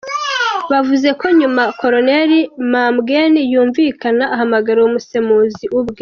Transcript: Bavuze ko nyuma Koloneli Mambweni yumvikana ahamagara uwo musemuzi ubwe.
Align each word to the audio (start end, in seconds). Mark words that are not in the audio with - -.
Bavuze 0.71 1.09
ko 1.19 1.25
nyuma 1.39 1.63
Koloneli 1.79 2.39
Mambweni 2.71 3.41
yumvikana 3.51 4.23
ahamagara 4.33 4.77
uwo 4.79 4.89
musemuzi 4.95 5.65
ubwe. 5.79 5.99